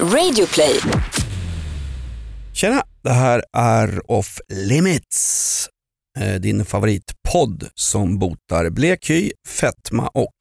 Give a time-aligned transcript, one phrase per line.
[0.00, 0.80] Radioplay.
[2.52, 5.68] Tjena, det här är Off Limits.
[6.18, 10.34] Eh, din favoritpodd som botar blek hy, fetma och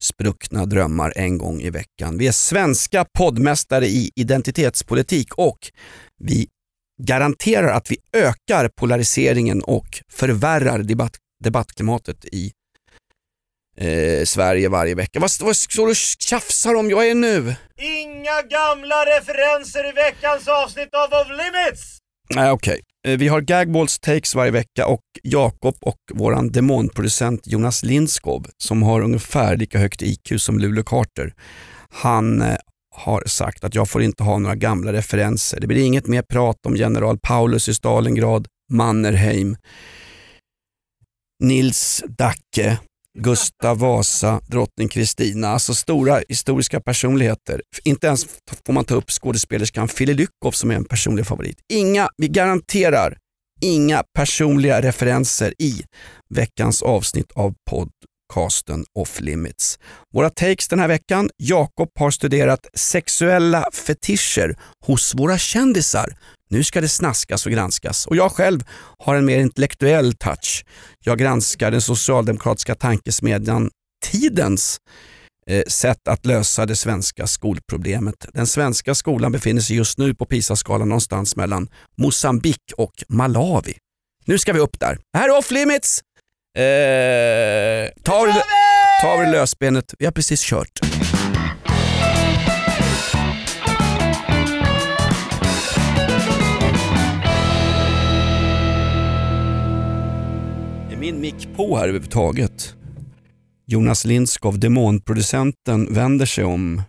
[0.00, 2.18] spruckna drömmar en gång i veckan.
[2.18, 5.58] Vi är svenska poddmästare i identitetspolitik och
[6.18, 6.48] vi
[7.02, 12.52] garanterar att vi ökar polariseringen och förvärrar debatt, debattklimatet i
[13.80, 15.20] eh, Sverige varje vecka.
[15.20, 16.90] Vad, vad står du och tjafsar om?
[16.90, 17.54] Jag är nu.
[17.80, 21.98] Inga gamla referenser i veckans avsnitt av Off Limits!
[22.34, 22.80] Nej, okej.
[23.08, 28.82] Eh, Vi har Gagballs takes varje vecka och Jakob och våran demonproducent Jonas Lindskov som
[28.82, 31.34] har ungefär lika högt IQ som Luleå Carter.
[31.90, 32.56] Han eh,
[32.94, 35.60] har sagt att jag får inte ha några gamla referenser.
[35.60, 39.56] Det blir inget mer prat om general Paulus i Stalingrad, Mannerheim,
[41.42, 42.78] Nils Dacke,
[43.18, 47.62] Gustav Vasa, drottning Kristina, alltså stora historiska personligheter.
[47.84, 48.26] Inte ens
[48.66, 51.58] får man ta upp skådespelerskan Fille som är en personlig favorit.
[51.72, 53.16] Inga, vi garanterar
[53.60, 55.82] inga personliga referenser i
[56.34, 57.90] veckans avsnitt av podd
[58.32, 59.78] podcasten Off Limits.
[60.12, 61.30] Våra takes den här veckan.
[61.36, 66.16] Jakob har studerat sexuella fetischer hos våra kändisar.
[66.50, 68.06] Nu ska det snaskas och granskas.
[68.06, 68.60] Och jag själv
[68.98, 70.64] har en mer intellektuell touch.
[71.04, 73.70] Jag granskar den socialdemokratiska tankesmedjan
[74.04, 74.78] Tidens
[75.46, 78.26] eh, sätt att lösa det svenska skolproblemet.
[78.34, 83.74] Den svenska skolan befinner sig just nu på PISA-skalan någonstans mellan Mosambik och Malawi.
[84.26, 84.98] Nu ska vi upp där.
[85.12, 86.02] Det här är Off Limits.
[86.58, 88.42] Eh, ta av dig-
[89.02, 89.94] ta av dig lösbenet.
[89.98, 90.80] Vi har precis kört.
[100.92, 102.74] Är min mick på här överhuvudtaget?
[103.66, 106.82] Jonas Lindskov, demonproducenten, vänder sig om.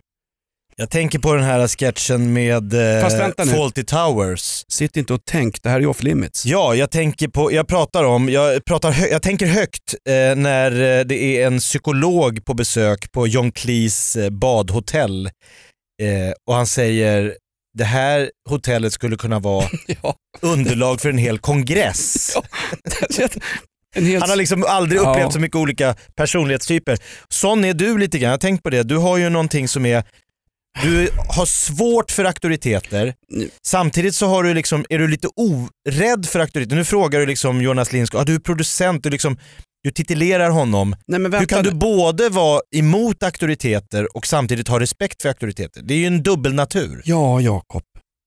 [0.76, 3.46] Jag tänker på den här sketchen med eh.
[3.52, 4.64] Fawlty Towers.
[4.68, 6.46] Sitt inte och tänk, det här är off limits.
[6.46, 11.04] Ja, jag tänker på, jag pratar om, jag, pratar jag tänker högt eh, när eh,
[11.04, 15.26] det är en psykolog på besök på John Cleese eh, badhotell
[16.02, 17.36] eh, och han säger
[17.78, 19.66] det här hotellet skulle kunna vara
[20.02, 20.14] Ja.
[20.40, 22.36] underlag för en hel kongress.
[23.96, 24.22] en helt...
[24.22, 25.10] Han har liksom aldrig Ja.
[25.10, 26.98] upplevt så mycket olika personlighetstyper.
[27.28, 28.82] Sån är du lite grann, jag har tänkt på det.
[28.82, 30.04] Du har ju någonting som är
[30.82, 33.14] du har svårt för auktoriteter,
[33.62, 36.76] samtidigt så har du liksom, är du lite orädd för auktoriteter.
[36.76, 39.38] Nu frågar du liksom Jonas Lindskog, ah, du är producent, du, liksom,
[39.82, 40.96] du titulerar honom.
[41.06, 45.82] Nej men Hur kan du både vara emot auktoriteter och samtidigt ha respekt för auktoriteter?
[45.82, 47.02] Det är ju en dubbelnatur.
[47.04, 47.82] Ja, Jakob.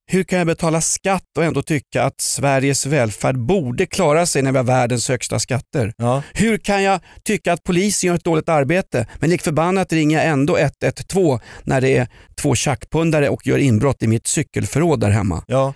[0.09, 4.51] Hur kan jag betala skatt och ändå tycka att Sveriges välfärd borde klara sig när
[4.51, 5.93] vi har världens högsta skatter?
[5.97, 6.23] Ja.
[6.33, 10.27] Hur kan jag tycka att polisen gör ett dåligt arbete men lik förbannat ringer jag
[10.27, 12.07] ändå 112 när det är
[12.41, 15.43] två tjackpundare och gör inbrott i mitt cykelförråd där hemma?
[15.47, 15.73] Ja.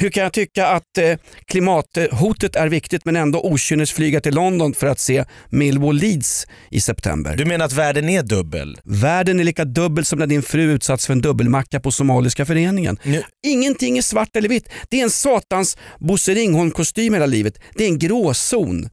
[0.00, 1.16] Hur kan jag tycka att eh,
[1.46, 7.36] klimathotet är viktigt men ändå okynnesflyga till London för att se Millwall Leeds i september?
[7.36, 8.78] Du menar att världen är dubbel?
[8.84, 12.98] Världen är lika dubbel som när din fru utsatts för en dubbelmacka på Somaliska föreningen.
[13.02, 14.68] Nu, Ingenting är svart eller vitt.
[14.88, 17.58] Det är en satans Bosse Ringholm-kostym hela livet.
[17.74, 18.88] Det är en gråzon.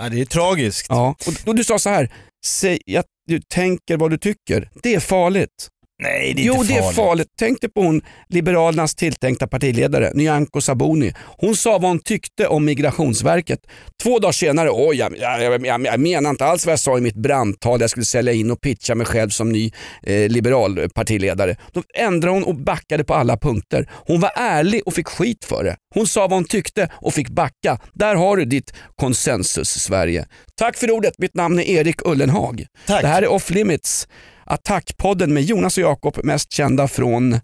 [0.00, 0.86] ja, det är tragiskt.
[0.88, 1.16] Ja.
[1.26, 2.12] Och, och du sa så här,
[2.46, 4.70] säg att du tänker vad du tycker.
[4.82, 5.68] Det är farligt.
[6.02, 6.96] Nej det är jo, inte det är farligt.
[6.96, 7.28] farligt.
[7.38, 11.12] Tänk dig på hon, Liberalernas tilltänkta partiledare, Nyamko Sabuni.
[11.36, 13.60] Hon sa vad hon tyckte om Migrationsverket.
[14.02, 16.98] Två dagar senare, oj, jag, jag, jag, jag, jag menar inte alls vad jag sa
[16.98, 17.80] i mitt brandtal.
[17.80, 19.72] Jag skulle sälja in och pitcha mig själv som ny
[20.02, 21.56] eh, liberal partiledare.
[21.72, 23.88] Då ändrade hon och backade på alla punkter.
[24.06, 25.76] Hon var ärlig och fick skit för det.
[25.94, 27.78] Hon sa vad hon tyckte och fick backa.
[27.92, 30.26] Där har du ditt konsensus-Sverige.
[30.58, 31.14] Tack för ordet.
[31.18, 32.66] Mitt namn är Erik Ullenhag.
[32.86, 33.02] Tack.
[33.02, 34.08] Det här är Off Limits,
[34.50, 37.40] Attackpodden med Jonas och Jakob, mest kända från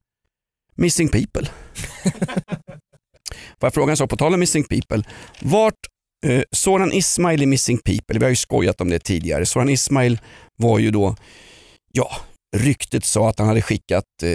[0.77, 1.49] Missing People.
[3.61, 5.03] Får jag fråga en sak, på tal om Missing People.
[5.41, 5.79] Vart
[6.27, 9.47] eh, Soran Ismail i Missing People, vi har ju skojat om det tidigare.
[9.47, 10.21] Soran Ismail
[10.57, 11.17] var ju då,
[11.93, 12.11] ja,
[12.57, 14.29] ryktet sa att han hade skickat eh,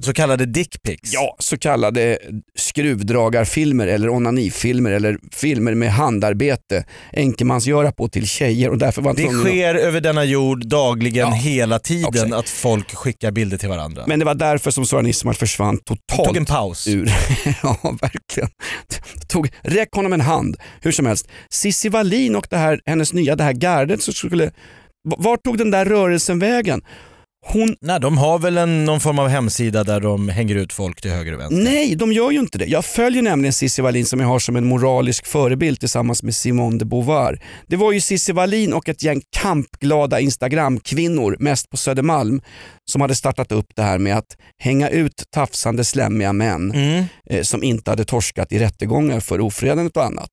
[0.00, 1.12] Så kallade dickpics.
[1.14, 2.18] ja, så kallade
[2.58, 9.22] skruvdragarfilmer eller onanifilmer eller filmer med handarbete, enkemansgöra på till tjejer och därför var Det
[9.22, 12.32] tvungen att- sker över denna jord dagligen Ja, hela tiden exakt.
[12.32, 14.04] att folk skickar bilder till varandra.
[14.06, 16.86] Men det var därför som Soran Ismail försvann totalt Tog en paus.
[16.88, 17.06] ur.
[17.62, 18.50] ja, verkligen.
[19.28, 20.56] Tog, räck honom en hand.
[20.80, 21.28] Hur som helst.
[21.50, 24.50] Cissi Wallin och det här, hennes nya det här gardet som skulle...
[25.18, 26.82] Vart tog den där rörelsen vägen?
[27.52, 31.00] Hon, Nej, de har väl en, någon form av hemsida där de hänger ut folk
[31.00, 31.56] till höger och vänster.
[31.62, 32.64] nej, de gör ju inte det.
[32.66, 36.78] Jag följer nämligen Cissi Wallin som jag har som en moralisk förebild tillsammans med Simone
[36.78, 37.42] de Beauvoir.
[37.66, 42.40] Det var ju Cissi Wallin och ett gäng kampglada Instagramkvinnor, mest på Södermalm,
[42.84, 47.04] som hade startat upp det här med att hänga ut tafsande slemmiga män Mm.
[47.30, 50.30] eh, som inte hade torskat i rättegångar för ofredande och annat.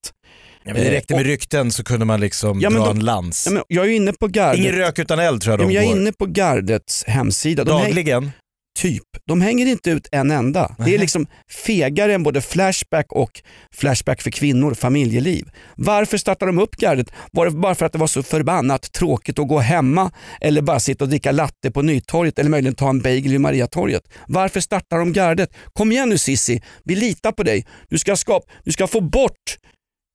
[0.68, 3.06] Ja, men det Eh, räckte med rykten så kunde man liksom Ja, dra de- en
[3.06, 3.44] lans.
[3.48, 4.60] Ja, men jag är inne på Gardet.
[4.60, 5.98] Ingen rök utan eld tror jag ja, de men jag är går.
[5.98, 7.64] inne på Gardets hemsida.
[7.64, 8.32] De häng, Dagligen.
[8.80, 9.04] typ.
[9.28, 10.76] De hänger inte ut en enda.
[10.86, 11.28] Det är liksom
[11.66, 13.42] fegare än både Flashback och
[13.76, 15.46] Flashback för kvinnor, familjeliv.
[15.76, 17.08] Varför startar de upp Gardet?
[17.32, 20.80] Var det bara för att det var så förbannat tråkigt att gå hemma eller bara
[20.80, 24.04] sitta och dricka latte på Nytorget eller möjligen ta en bagel vid Mariatorget?
[24.28, 25.50] Varför startar de Gardet?
[25.74, 27.66] Kom igen nu Sissi, vi litar på dig.
[27.90, 29.58] Du ska, skap, du ska få bort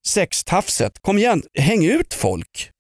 [0.06, 0.93] sextafset.
[1.02, 2.70] Kom igen, häng ut folk.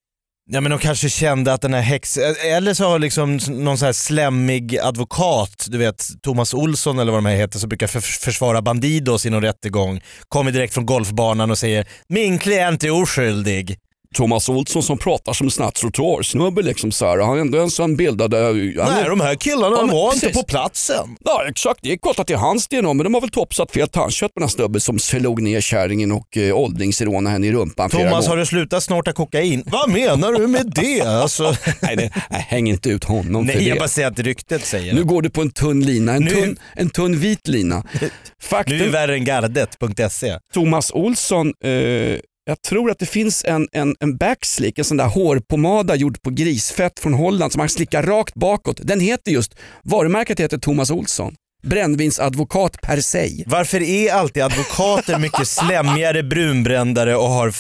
[0.52, 3.84] Ja men de kanske kände att den här häxan, Eller så har liksom någon så
[3.84, 8.00] här slemmig advokat, du vet Thomas Olsson eller vad de här heter, som brukar för
[8.00, 13.76] försvara Bandidos i någon rättegång, kommer direkt från golfbanan och säger “Min klient är oskyldig”.
[14.16, 17.18] Thomas Olsson som pratar som en sån här trottoarsnubbe liksom så här.
[17.18, 18.34] Han är ändå en sån bildad...
[18.34, 20.24] Han Nej är, de här killarna Ja, var precis.
[20.24, 21.16] inte på platsen.
[21.24, 24.34] ja exakt, det är kopplat till hans DNA men de har väl topsat fel tandkött
[24.34, 28.26] på den här snubben som slog ner kärringen och eh, åldringsrånade henne i rumpan Thomas
[28.26, 29.62] har du slutat snorta kokain?
[29.66, 31.00] Vad menar du med det?
[31.00, 31.42] Alltså,
[31.82, 33.80] Nej, det, nej, häng inte ut honom för nej jag det.
[33.80, 35.06] bara säger att ryktet säger Nu det.
[35.08, 37.84] går du på en tunn lina, en, Nu- tunn, en tunn vit lina.
[38.00, 38.06] Nu
[38.56, 40.38] är det Faktum, värre än gardet.se.
[40.54, 41.70] Thomas Olsson, eh,
[42.50, 46.30] jag tror att det finns en, en, en backslick, en sån där hårpomada gjord på
[46.30, 48.80] grisfett från Holland som man slickar rakt bakåt.
[48.82, 51.34] Den heter just, varumärket heter Thomas Olsson.
[51.62, 53.44] Brännvinsadvokat per se.
[53.46, 57.50] Varför är alltid advokater mycket slemmigare, brunbrändare och har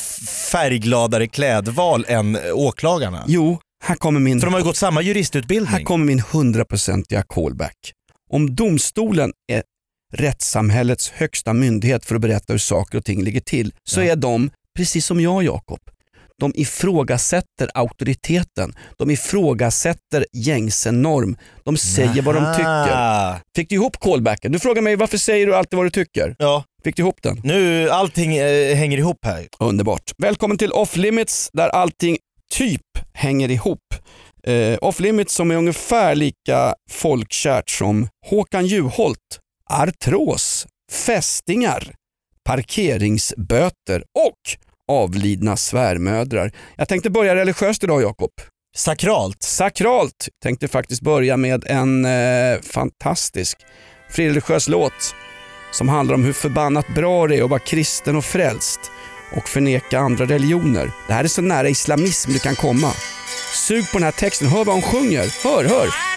[0.50, 3.24] färggladare klädval än åklagarna?
[3.28, 5.84] Jo, här kommer min, För de har ju gått samma här juristutbildning.
[5.84, 7.76] kommer min hundraprocentiga callback.
[8.30, 9.62] Om domstolen är
[10.12, 14.04] rättssamhällets högsta myndighet för att berätta hur saker och ting ligger till så Ja.
[14.12, 15.80] är de, precis som jag Jakob,
[16.40, 18.74] de ifrågasätter auktoriteten.
[18.98, 21.36] De ifrågasätter gängse norm.
[21.64, 22.92] De säger vad de tycker.
[22.92, 23.40] Aha.
[23.56, 24.52] Fick du ihop callbacken?
[24.52, 26.34] Du frågar mig varför säger du alltid vad du tycker?
[26.38, 27.40] Ja, Fick du ihop den?
[27.44, 29.46] nu allting eh, hänger ihop här.
[29.58, 30.12] Underbart.
[30.18, 32.16] Välkommen till Off Limits där allting
[32.52, 32.82] typ
[33.14, 33.78] hänger ihop.
[34.46, 39.18] Eh, Off Limits som är ungefär lika folkkärt som Håkan Juholt,
[39.70, 41.92] artros, fästingar,
[42.50, 44.38] parkeringsböter och
[44.88, 46.52] avlidna svärmödrar.
[46.76, 48.30] Jag tänkte börja religiöst idag Jakob.
[48.76, 49.42] Sakralt.
[49.42, 53.58] Sakralt tänkte faktiskt börja med en eh, fantastisk
[54.10, 55.14] frireligiös låt
[55.72, 58.80] som handlar om hur förbannat bra det är att vara kristen och frälst
[59.36, 60.90] och förneka andra religioner.
[61.06, 62.92] Det här är så nära islamism du kan komma.
[63.54, 65.44] Sug på den här texten, hör vad hon sjunger.
[65.44, 66.09] Hör, hör.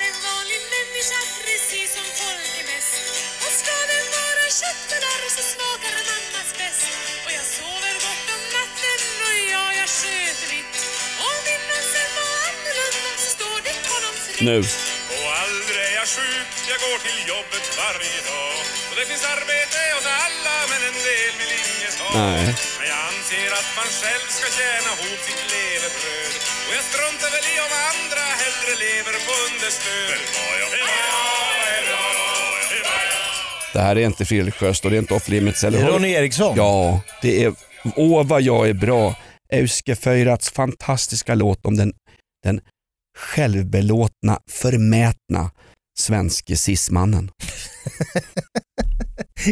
[14.49, 14.59] Nu.
[15.17, 18.57] Och aldrig är jag sjuk, jag går till jobbet varje dag
[18.89, 22.45] Och det finns arbete åt alla men en del vill inget ha Nej.
[22.79, 26.33] Men jag anser att man själv ska tjäna ihop sitt levebröd
[26.65, 30.19] Och jag struntar väl i om andra hellre lever på understöd
[33.73, 35.63] Det här är inte frireligiöst och det är inte off limits.
[35.63, 35.91] Eller Det är?
[35.91, 36.53] Ronny Eriksson.
[36.57, 37.53] Ja, det är
[37.95, 39.15] Åh vad jag är bra.
[39.53, 41.93] Euske Feurats fantastiska låt om den,
[42.43, 42.61] den
[43.17, 45.51] självbelåtna, förmätna
[45.99, 47.31] svenske cismannen.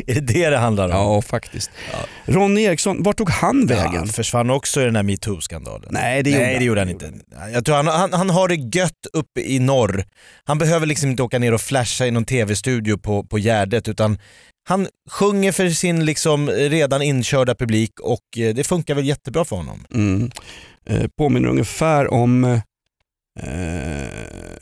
[0.08, 0.92] Är det det det handlar om?
[0.92, 1.70] Ja, faktiskt.
[2.26, 3.96] Ronny Eriksson, vart tog han Ja, vägen?
[3.96, 5.90] han försvann också i den här metoo-skandalen.
[5.92, 6.60] Nej, det gjorde Nej, han.
[6.60, 7.12] det gjorde han inte.
[7.54, 10.04] Jag tror han, han, han har det gött uppe i norr.
[10.44, 14.18] Han behöver liksom inte åka ner och flasha i någon tv-studio på, på Gärdet utan
[14.70, 19.56] han sjunger för sin liksom redan inkörda publik och eh, det funkar väl jättebra för
[19.56, 19.86] honom.
[19.94, 20.32] Mm.
[20.86, 22.62] Eh, påminner ungefär om
[23.40, 24.58] eh,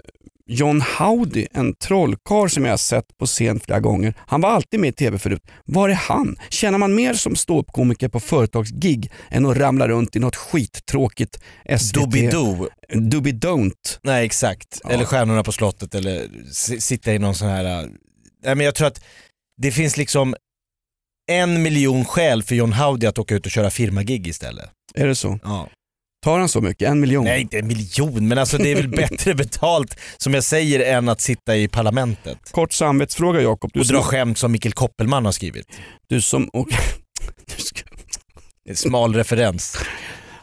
[0.51, 4.13] John Howdy, en trollkarl som jag har sett på scen flera gånger.
[4.27, 5.43] Han var alltid med i tv förut.
[5.65, 6.35] Var är han?
[6.49, 11.39] Tjänar man mer som ståuppkomiker på företagsgig än att ramla runt i något skittråkigt
[11.79, 11.93] SVT?
[11.93, 12.67] Doobidoo.
[12.93, 13.99] Doobie-don't.
[14.03, 14.89] Nej exakt, Ja.
[14.89, 16.27] eller Stjärnorna på slottet eller
[16.79, 17.65] sitta i någon sån här...
[17.83, 17.89] äh,
[18.43, 19.01] Nej men jag tror att
[19.61, 20.35] det finns liksom
[21.31, 24.69] en miljon skäl för John Howdy att åka ut och köra firmagig istället.
[24.95, 25.39] Är det så?
[25.43, 25.69] Ja.
[26.23, 26.89] Tar han så mycket?
[26.89, 27.23] En miljon?
[27.23, 31.09] Nej inte en miljon men alltså det är väl bättre betalt som jag säger än
[31.09, 32.37] att sitta i parlamentet.
[32.51, 33.71] Kort samvetsfråga Jakob.
[33.73, 35.67] Du, Och dra som, skämt som Mikkel Koppelman har skrivit.
[36.07, 36.49] du som...
[36.53, 36.67] Och,
[37.57, 37.83] du ska,
[38.75, 39.77] smal referens.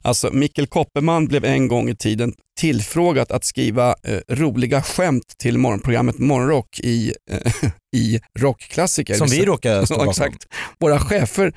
[0.06, 5.58] Alltså Mikkel Kopperman blev en gång i tiden tillfrågat att skriva eh, roliga skämt till
[5.58, 9.14] morgonprogrammet Morgonrock i, eh, i rockklassiker.
[9.14, 10.10] Som vi råkar stå bakom.
[10.10, 10.46] exakt.
[10.78, 11.52] Våra chefer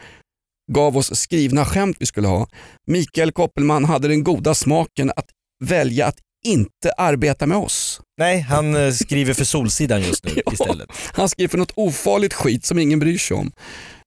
[0.73, 2.47] gav oss skrivna skämt vi skulle ha.
[2.88, 5.25] Mikael Koppelman hade den goda smaken att
[5.63, 8.01] välja att inte arbeta med oss.
[8.17, 10.51] Nej, han eh, skriver för Solsidan just nu Ja.
[10.53, 10.89] istället.
[11.13, 13.51] Han skriver för något ofarligt skit som ingen bryr sig om.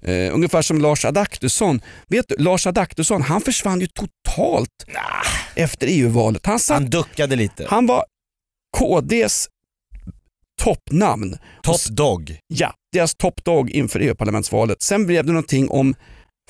[0.03, 1.81] Eh, ungefär som Lars Adaktusson.
[2.09, 4.69] Vet du, Lars Adaktusson han försvann ju totalt
[5.55, 6.47] efter EU-valet.
[6.47, 7.67] Han, satt, Han duckade lite.
[7.71, 8.05] han var
[8.79, 9.49] KDs
[10.63, 11.37] toppnamn.
[11.63, 12.39] Top dog.
[12.47, 14.83] Ja, deras toppdog inför EU-parlamentsvalet.
[14.83, 15.95] Sen blev det någonting om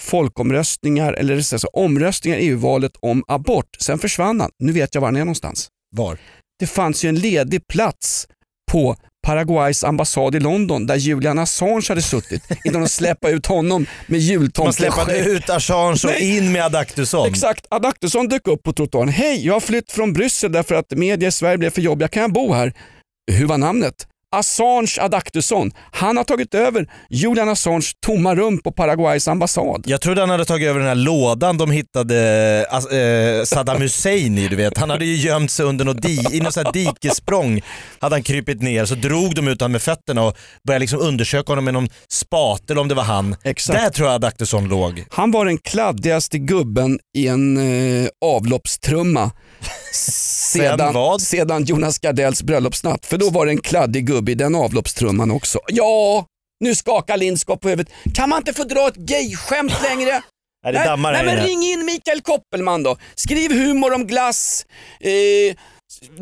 [0.01, 3.77] folkomröstningar eller sagt omröstningar i EU-valet om abort.
[3.81, 4.51] Sen försvann han.
[4.59, 5.69] Nu vet jag var han är någonstans.
[5.97, 6.19] Var?
[6.59, 8.27] Det fanns ju en ledig plats
[8.73, 8.97] på
[9.27, 14.11] Paraguays ambassad i London där Julian Assange hade suttit innan de släppte ut honom med
[14.11, 14.73] Man jultomten.
[14.73, 16.37] släppade ut Assange och Nej.
[16.37, 17.29] in med Adaktusson.
[17.29, 19.09] Exakt, Adaktusson dök upp på trottoaren.
[19.09, 22.09] Hej, jag har flytt från Bryssel därför att media i Sverige blev för jobbiga.
[22.09, 22.73] Kan jag bo här?
[23.33, 24.07] Hur var namnet?
[24.33, 25.71] Assange Adaktusson.
[25.93, 29.85] Han har tagit över Julian Assange tomma rum på Paraguays ambassad.
[29.87, 32.17] Jag trodde han hade tagit över den här lådan de hittade
[32.73, 34.49] eh, Saddam Hussein i.
[34.49, 34.79] Du vet.
[34.79, 37.61] Han hade ju gömt sig under något di- i något här dikesprång.
[37.99, 40.37] Hade han krypit ner så drog de ut honom med fötterna och
[40.67, 43.37] började liksom undersöka honom med någon spatel om det var han.
[43.45, 43.79] Exakt.
[43.79, 45.05] Där tror jag Adaktusson låg.
[45.11, 47.57] Han var den kladdigaste gubben i en
[48.03, 49.31] eh, avloppstrumma
[49.93, 51.21] sedan, vad?
[51.23, 53.07] sedan Jonas Gardells bröllopsnatt.
[53.07, 55.59] För då var det en kladdig gubbe i den avloppstrumman också.
[55.69, 56.27] Ja,
[56.65, 57.93] nu skakar Lindskog på huvudet.
[58.15, 60.23] Kan man inte få dra ett gay-skämt längre?
[60.65, 62.97] Nej, det dammar nej här men ring in Mikael Koppelman då.
[63.15, 64.67] Skriv humor om glass.
[65.01, 65.57] Eh,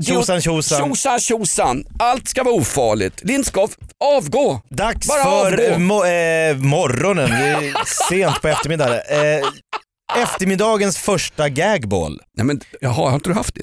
[0.07, 0.88] Tjosan, tjosan.
[0.88, 1.85] Tjosan tjosan.
[1.99, 3.25] Allt ska vara ofarligt.
[3.25, 4.61] Lindskov, avgå.
[4.69, 5.62] Dags Bara för avgå.
[5.62, 7.75] eh, mo- eh, morgonen, det är
[8.09, 8.95] sent på eftermiddagen.
[9.09, 12.21] Eh, eftermiddagens första gagball.
[12.37, 13.62] Nej men jaha, har inte du haft det?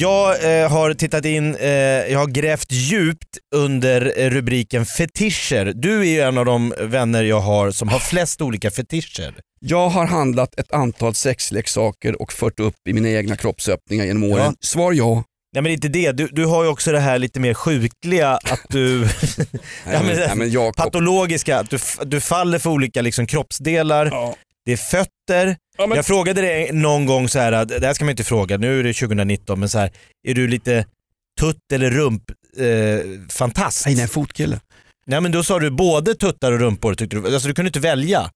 [0.00, 5.72] Jag eh, har tittat in, eh, jag har grävt djupt under eh, rubriken fetischer.
[5.74, 9.34] Du är ju en av de vänner jag har som har flest olika fetischer.
[9.60, 14.44] Jag har handlat ett antal sexleksaker och fört upp i mina egna kroppsöppningar genom åren.
[14.44, 14.54] Ja.
[14.60, 15.24] Svar ja.
[15.52, 18.62] Nej men inte det, du, du har ju också det här lite mer sjukliga att
[18.68, 18.98] du...
[19.86, 20.76] Nej, men, nej, men Jakob.
[20.76, 24.06] patologiska, att du, du faller för olika liksom, kroppsdelar.
[24.06, 24.34] Ja.
[24.68, 25.56] Det är fötter.
[25.78, 28.24] Ja, men- Jag frågade dig någon gång så här, att- det här ska man inte
[28.24, 29.90] fråga, nu är det 2019, men så här,
[30.28, 30.84] är du lite
[31.40, 32.22] tutt eller rump
[32.58, 32.66] eh,
[33.30, 33.86] fantast?
[33.86, 34.60] Nej, nej, fotkille.
[35.06, 37.80] Nej men då sa du både tuttar och rumpor tyckte du, alltså du kunde inte
[37.80, 38.30] välja.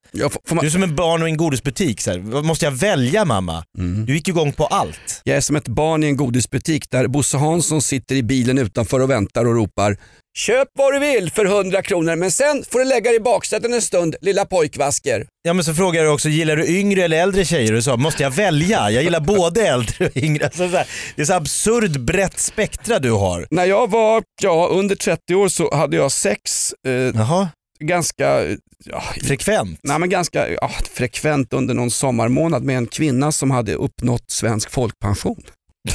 [0.44, 2.18] Får man, Du är som en barn i en godisbutik, så här.
[2.42, 3.64] måste jag välja mamma?
[3.78, 4.06] Mm.
[4.06, 5.20] Du gick igång på allt.
[5.24, 9.00] jag är som ett barn i en godisbutik där Bosse Hansson sitter i bilen utanför
[9.00, 9.96] och väntar och ropar
[10.34, 13.72] Köp vad du vill för 100 kronor men sen får du lägga dig i baksätet
[13.72, 15.26] en stund lilla pojkvasker.
[15.42, 17.72] Ja men så frågade jag också, gillar du yngre eller äldre tjejer?
[17.72, 18.90] Du sa, måste jag välja?
[18.90, 20.44] Jag gillar både äldre och yngre.
[20.44, 20.86] Alltså, så här,
[21.16, 23.46] det är så absurd brett spektra du har.
[23.50, 27.46] När jag var ja, under 30 år så hade jag sex eh,
[27.80, 28.44] ganska,
[28.84, 29.80] ja, frekvent.
[29.82, 34.70] nej, men ganska ja, frekvent under någon sommarmånad med en kvinna som hade uppnått svensk
[34.70, 35.42] folkpension.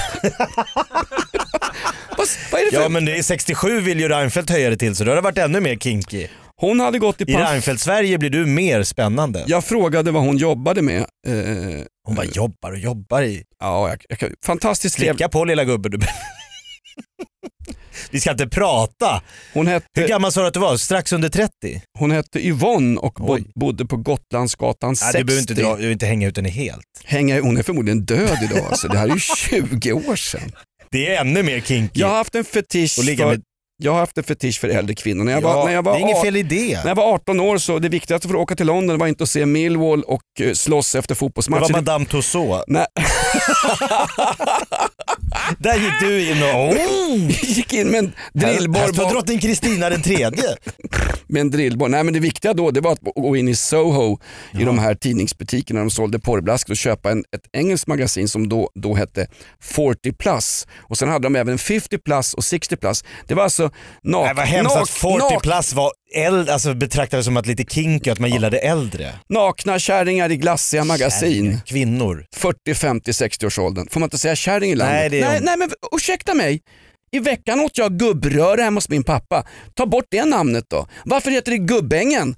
[2.18, 2.82] vad, vad är det för?
[2.82, 5.22] Ja men det är 67 vill ju Reinfeldt höja det till så då har det
[5.22, 6.28] varit ännu mer kinky.
[6.56, 7.36] Hon hade gått i I.
[7.36, 9.44] Reinfeldt-Sverige blir du mer spännande.
[9.48, 10.98] Jag frågade vad hon jobbade med.
[11.28, 13.44] Eh, Hon bara jobbar och jobbar i.
[13.60, 15.18] ja, jag, jag, kan- fantastiskt trevligt.
[15.18, 15.92] Slicka på lilla gubben.
[15.92, 15.98] Du...
[18.12, 19.22] Vi ska inte prata.
[19.54, 20.78] Hon Hur hette, gammal sa du att du var?
[20.78, 21.52] Strax under 30?
[22.00, 23.44] hon hette Yvonne och Oj.
[23.56, 25.14] bodde på Gotlandsgatan 60.
[25.14, 26.84] Nej, du behöver inte, dra, du behöver inte hänga ut henne helt.
[27.04, 28.66] Hänga, hon är förmodligen död idag.
[28.70, 28.88] Alltså.
[28.88, 29.20] Det här är ju
[29.70, 30.52] 20 år sedan.
[30.92, 32.00] Det är ännu mer kinky.
[32.00, 33.42] Jag har haft en fetisch för,
[33.78, 35.24] jag har haft en fetisch för äldre kvinnor.
[35.24, 36.78] När jag Ja, var, när jag var det är inget ar- fel i det.
[36.84, 39.24] När jag var 18 år så det viktigaste för att åka till London var inte
[39.24, 41.72] att se Millwall och eh, slåss efter Det var fotbollsmatcher.
[41.72, 42.64] Madame Tussauds.
[42.68, 42.86] Nej,
[45.60, 46.70] Där gick du in och...
[46.72, 47.32] Oh!
[47.56, 50.44] gick in med en drillborr, Här står drottning Kristina den tredje.
[51.30, 51.90] Med en drillborr.
[51.90, 54.18] Nej men det viktiga då det var att gå in i Soho
[54.60, 58.70] i de här tidningsbutikerna de sålde porrblask och köpa en, ett engelskt magasin som då,
[58.76, 59.28] då hette
[59.62, 60.68] 40 plus.
[60.78, 63.04] Och sen hade de även 50 plus och 60 plus.
[63.28, 63.64] Det var alltså
[64.04, 67.46] nak- Det var hemskt nak- att 40 nak- plus var äldre, alltså betraktades som att
[67.48, 69.14] lite kinky, att man gillade äldre.
[69.30, 71.60] nakna kärringar i glassiga magasin.
[71.66, 72.26] Kvinnor.
[72.36, 73.88] 40, 50, 60 års åldern.
[73.92, 74.96] Får man inte säga kärring i landet?
[75.00, 76.62] Nej, det är nej, nej men ursäkta mig.
[77.12, 79.48] I veckan åt jag gubbröra hemma hos min pappa.
[79.74, 80.88] Ta bort det namnet då.
[81.06, 82.36] Varför heter det Gubbängen?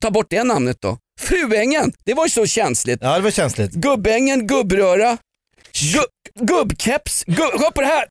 [0.00, 0.98] Ta bort det namnet då.
[1.20, 2.98] Fruängen, det var ju så känsligt.
[3.02, 3.72] Ja det var känsligt.
[3.72, 5.18] Gubbängen, gubbröra,
[5.92, 6.02] gu,
[6.46, 8.04] gubbkeps, gubb, hör på det här.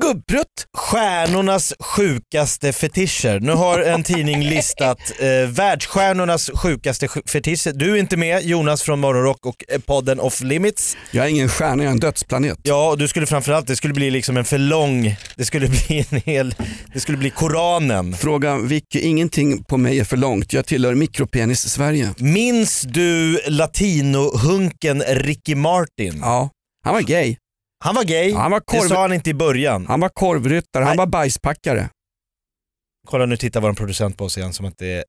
[0.00, 0.46] Gubbprutt.
[0.78, 3.40] Stjärnornas sjukaste fetischer.
[3.40, 7.72] Nu har en tidning listat eh, världsstjärnornas sjukaste sj- fetischer.
[7.72, 10.96] Du är inte med, Jonas från Morgonrock och eh, podden Off Limits.
[11.10, 12.58] Jag är ingen stjärna, jag är en dödsplanet.
[12.62, 16.06] Ja, och du skulle framförallt, det skulle bli liksom en för lång, det skulle bli
[16.10, 16.54] en hel,
[16.94, 18.14] det skulle bli Koranen.
[18.14, 20.52] Fråga Vicky, ingenting på mig är för långt.
[20.52, 22.14] Jag tillhör mikropenis-Sverige.
[22.18, 26.18] Minns du latinohunken Ricky Martin?
[26.22, 26.50] Ja,
[26.84, 27.36] han var gay.
[27.84, 29.86] Han var gay, han var det korv- sa han inte i början.
[29.86, 31.88] Han var korvryttare, han var bajspackare.
[33.08, 35.04] Kolla nu tittar vår producent på oss igen som att det är,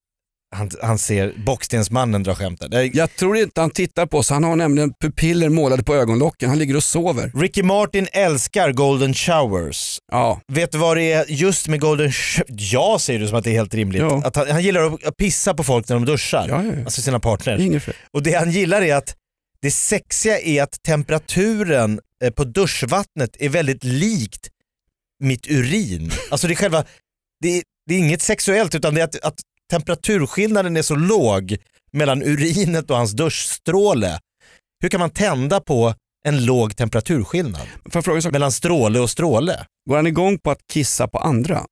[0.55, 2.71] han, han ser Bockstensmannen dra skämtet.
[2.71, 5.95] Det är- Jag tror inte han tittar på oss, han har nämligen pupiller målade på
[5.95, 6.49] ögonlocken.
[6.49, 7.31] Han ligger och sover.
[7.35, 9.99] Ricky Martin älskar golden showers.
[10.11, 13.43] Ja, Vet du vad det är just med golden sh- Ja säger du som att
[13.43, 14.01] det är helt rimligt.
[14.01, 14.21] Ja.
[14.25, 16.45] Att han, han gillar att pissa på folk när de duschar.
[16.49, 16.83] ja, ja.
[16.83, 17.59] Alltså sina partners.
[17.61, 17.93] Inget fel.
[18.13, 19.15] Och det han gillar är att
[19.61, 24.49] det sexiga är att temperaturen eh, på duschvattnet är väldigt likt
[25.19, 26.11] mitt urin.
[26.31, 26.85] Alltså det är själva,
[27.41, 29.39] det är, det är inget sexuellt utan det är att, att
[29.69, 31.57] temperaturskillnaden är så låg
[31.91, 34.19] mellan urinet och hans duschstråle.
[34.81, 35.93] Hur kan man tända på
[36.27, 37.67] en låg temperaturskillnad
[38.31, 39.65] mellan stråle och stråle?
[39.89, 41.65] Går han igång på att kissa på andra?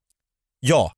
[0.60, 0.92] Ja,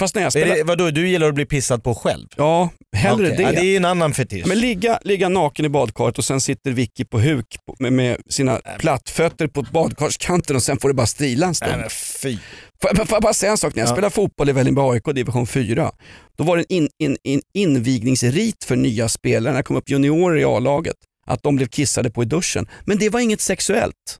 [0.00, 0.56] Fast när jag spelar...
[0.56, 2.26] det, vadå, du gillar att bli pissad på själv?
[2.36, 3.42] Ja, hellre Okej, det.
[3.42, 4.46] Ja, det är en annan fetisch.
[4.46, 7.46] Men ligga, ligga naken i badkaret och sen sitter Vicky på huk
[7.78, 11.92] med, med sina plattfötter på badkarskanten och sen får det bara strila en stund.
[12.22, 12.38] Fy.
[12.82, 13.74] Får jag, får jag bara säga en sak?
[13.74, 13.92] När jag Ja.
[13.92, 15.92] spelade fotboll i Vällingby AIK division 4,
[16.38, 19.90] då var det en in, in, in, invigningsrit för nya spelare när det kom upp
[19.90, 20.96] juniorer i A-laget.
[21.26, 22.68] Att de blev kissade på i duschen.
[22.84, 24.18] Men det var inget sexuellt.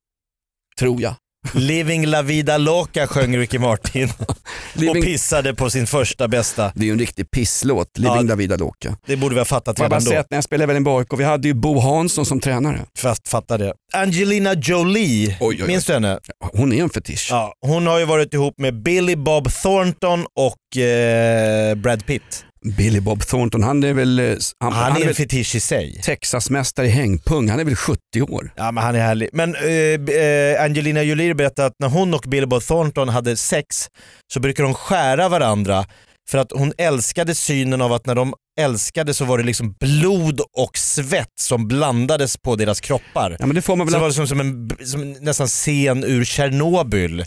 [0.79, 1.15] Tror jag.
[1.55, 4.09] Living la vida loca sjöng Ricky Martin
[4.91, 6.73] och pissade på sin första bästa.
[6.75, 8.23] det är ju en riktig pisslåt, Living Ja.
[8.23, 8.97] la vida loca.
[9.07, 10.15] Det borde vi ha fattat redan då.
[10.17, 12.81] att när jag spelade Vällingby AIK, vi hade ju Bo Hansson som tränare.
[12.99, 13.73] Fast fatta det.
[13.93, 15.67] Angelina Jolie, Oj, oj, oj.
[15.67, 16.19] minns du henne?
[16.53, 17.29] Hon är en fetisch.
[17.31, 22.45] Ja, hon har ju varit ihop med Billy Bob Thornton och eh, Brad Pitt.
[22.67, 26.01] Billy Bob Thornton, han är väl, eh, han, Han, han är en fetisch i sig.
[26.03, 28.53] Texasmästare i hängpung, han är väl 70 år.
[28.57, 29.29] Ja men han är härlig.
[29.33, 33.89] Men eh, eh, Angelina Jolie berättade att när hon och Billy Bob Thornton hade sex
[34.33, 35.85] så brukade de skära varandra
[36.31, 40.41] för att hon älskade synen av att när de älskade så var det liksom blod
[40.57, 43.37] och svett som blandades på deras kroppar.
[43.39, 45.47] Ja men det får man Så väl det var liksom som en som en nästan
[45.47, 47.25] scen ur Tjernobyl.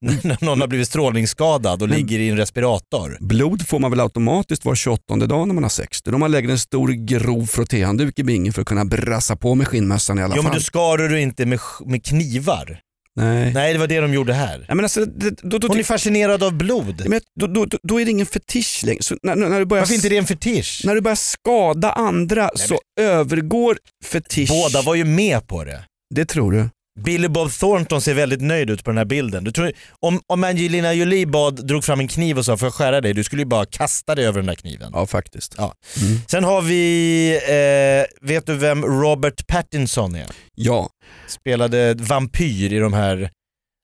[0.00, 3.16] När någon har blivit strålningsskadad och Men- ligger i en respirator.
[3.20, 6.02] Blod får man väl automatiskt var 28 dag när man har sex.
[6.02, 9.54] Det då man lägger en stor grov frottéhandduk i bingen för att kunna brassa på
[9.54, 10.58] med skinnmössan i alla Jo men fall.
[10.58, 12.80] du skar du inte med, med knivar.
[13.16, 13.52] Nej.
[13.54, 14.64] Nej det var det de gjorde här.
[14.68, 17.02] Ja, men alltså, det, då, då, Hon är fascinerad av blod.
[17.08, 19.02] men, då, då, då, är det ingen fetisch längre.
[19.02, 20.82] Så när, när, du börjar, Varför inte det en fetisch?
[20.84, 24.48] när du börjar skada andra så övergår fetisch.
[24.48, 25.84] Båda var ju med på det.
[26.14, 26.68] Det tror du?
[27.04, 29.44] Billy Bob Thornton ser väldigt nöjd ut på den här bilden.
[29.44, 32.74] Du tror, om, om Angelina Jolie bad, drog fram en kniv och sa får jag
[32.74, 33.14] skära dig?
[33.14, 34.90] Du skulle ju bara kasta dig över den där kniven.
[34.94, 35.54] Ja faktiskt.
[35.58, 35.74] Ja.
[36.02, 36.18] Mm.
[36.30, 40.26] Sen har vi, eh, vet du vem Robert Pattinson är?
[40.54, 40.90] Ja.
[41.26, 43.30] Spelade vampyr i de här,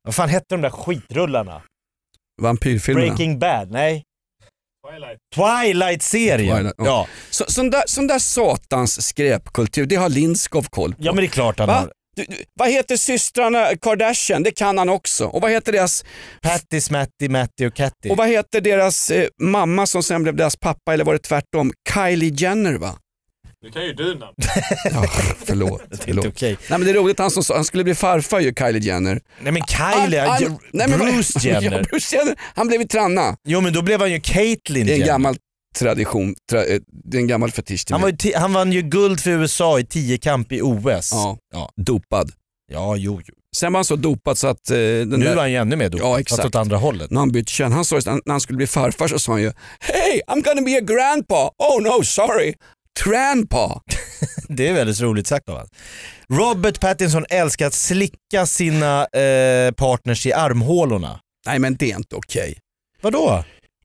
[0.05, 1.63] vad fan hette de där skitrullarna?
[2.43, 3.07] Vampyrfilmerna.
[3.07, 3.71] Breaking Bad?
[3.71, 4.03] Nej.
[4.89, 5.19] Twilight.
[5.35, 6.57] Twilight-serien.
[6.57, 6.85] Twilight, ja.
[6.85, 7.07] ja.
[7.31, 11.03] Så, sån, där, sån där satans skräpkultur, det har Lindskov koll på.
[11.03, 11.75] ja men det är klart han Va?
[11.75, 11.93] har.
[12.17, 14.43] Du, du, vad heter systrarna Kardashian?
[14.43, 15.27] Det kan han också.
[15.27, 16.05] Och vad heter deras,
[16.43, 18.09] Patty, Smatty, Matty och Catty.
[18.11, 21.73] och vad heter deras eh, mamma som sen blev deras pappa eller var det tvärtom?
[21.95, 22.99] Kylie Jenner va?
[23.65, 24.35] Nu kan ju du namn.
[24.93, 25.05] Ja,
[25.45, 25.83] förlåt.
[25.91, 26.27] det är inte förlåt.
[26.27, 26.57] okej.
[26.69, 29.21] Nej men det är roligt, han som sa han skulle bli farfar ju Kylie Jenner.
[29.41, 31.73] Nej men Kylie, Han- han- J- nej, men- Bruce Jenner.
[31.79, 32.35] Ja, Bruce Jenner.
[32.55, 33.37] Han blev ju tranna.
[33.49, 35.13] Jo men då blev han ju Caitlyn Det är en Jenner.
[35.13, 35.37] gammal
[35.75, 38.17] tradition, tra, eh, det är en gammal fetisch till Han, mig.
[38.35, 41.11] var han vann ju guld för USA i tiokamp i OS.
[41.13, 41.71] Ja, Ja.
[41.77, 42.33] dopad.
[42.73, 43.35] ja jo, jo.
[43.57, 44.71] Sen var han så dopad så att...
[44.71, 46.45] Eh, den Nu där, är han ju ännu mer dopad, Ja, fast exakt.
[46.45, 47.11] åt andra hållet.
[47.11, 49.53] när han bytte kön, han sa när han skulle bli farfar så sa han ju
[49.81, 51.51] Hey, I'm gonna be a grandpa.
[51.59, 52.55] Oh no, sorry.
[53.05, 53.83] Tranpa.
[54.49, 55.69] Det är väldigt roligt sagt av honom.
[56.31, 61.21] Robert Pattinson älskar att slicka sina eh, partners i armhålorna.
[61.47, 62.59] Nej men det är inte okej.
[63.01, 63.45] Vadå?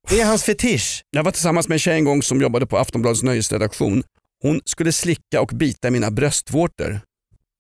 [0.10, 1.04] Det är hans fetisch.
[1.10, 4.04] Jag var tillsammans med en tjej en gång som jobbade på Aftonbladets nöjesredaktion.
[4.42, 7.00] Hon skulle slicka och bita mina bröstvårtor.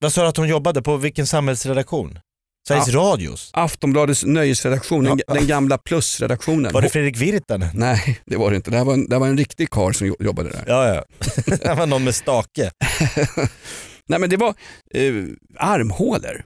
[0.02, 0.98] Vad sa du att hon jobbade på?
[0.98, 2.20] Vilken samhällsredaktion?
[2.68, 3.50] Sveriges Radios?
[3.54, 5.34] Aftonbladets nöjesredaktion, den, Ja.
[5.34, 6.74] den gamla plusredaktionen.
[6.74, 7.70] Var det Fredrik Virtanen?
[7.74, 8.72] Nej, det var det inte.
[8.72, 10.64] Det här var en, det här var en riktig karl som jo- jobbade där.
[10.68, 11.04] Ja, ja.
[11.46, 12.72] Det var någon med stake.
[14.10, 14.50] Nej men det var
[14.94, 15.14] eh,
[15.58, 16.44] armhålor.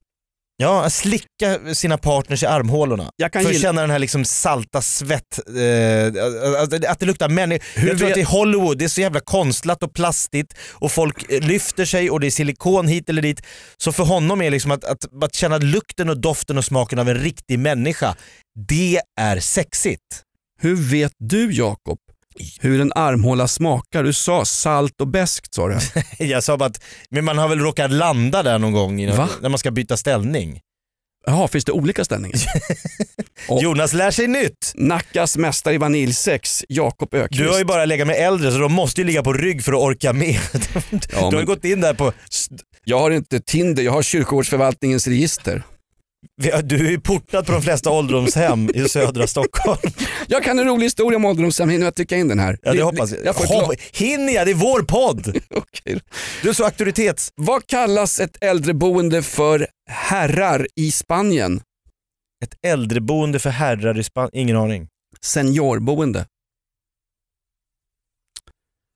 [0.61, 3.11] Ja, att slicka sina partners i armhålorna.
[3.15, 6.23] Jag kan för att gilla- känna den här liksom salta svett, eh,
[6.63, 7.63] att, att det luktar människa.
[7.75, 11.31] Jag tror vet- att i Hollywood det är så jävla konstlat och plastigt och folk
[11.31, 13.41] eh, lyfter sig och det är silikon hit eller dit.
[13.77, 17.09] Så för honom är liksom att, att, att känna lukten och doften och smaken av
[17.09, 18.15] en riktig människa,
[18.67, 20.21] det är sexigt.
[20.61, 21.97] Hur vet du Jakob
[22.59, 24.03] hur en armhåla smakar?
[24.03, 25.77] Du sa salt och beskt sa du.
[26.25, 29.29] Jag sa bara att men man har väl råkat landa där någon gång Va?
[29.41, 30.59] när man ska byta ställning.
[31.25, 32.39] Jaha, finns det olika ställningar?
[33.61, 34.71] Jonas lär sig nytt.
[34.75, 37.41] Nackas mästare i vaniljsex, Jakob Ökvist.
[37.41, 39.73] Du har ju bara legat med äldre så de måste ju ligga på rygg för
[39.73, 40.39] att orka med.
[40.91, 42.13] Ja, du har ju men gått in där på,
[42.83, 45.63] Jag har inte Tinder, jag har kyrkogårdsförvaltningens register.
[46.63, 49.79] Du är ju portad på de flesta ålderdomshem i södra Stockholm.
[50.27, 52.57] Jag kan en rolig historia om ålderdomshem, hinner jag trycka in den här?
[52.61, 53.25] Ja det hoppas jag.
[53.25, 53.33] jag.
[53.33, 54.47] Ho- Hinner jag?
[54.47, 55.27] Det är vår podd.
[55.55, 55.99] Okej.
[56.43, 57.31] Du är så auktoritets...
[57.35, 61.61] Vad kallas ett äldreboende för herrar i Spanien?
[62.43, 64.87] Ett äldreboende för herrar i Spanien, ingen aning.
[65.21, 66.25] Seniorboende.